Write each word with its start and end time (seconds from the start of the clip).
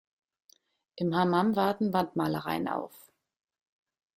Im 0.95 1.15
Hamam 1.15 1.55
warten 1.55 1.93
Wandmalereien 1.93 2.67
auf. 2.67 3.11